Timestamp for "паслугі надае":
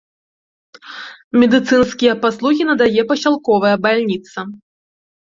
2.23-3.01